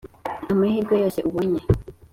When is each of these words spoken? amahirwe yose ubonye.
amahirwe 0.51 0.93
yose 1.03 1.19
ubonye. 1.29 1.61